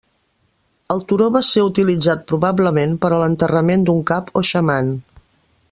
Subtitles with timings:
[0.93, 4.91] El turó va ser utilitzat probablement per a l'enterrament d'un cap o xaman.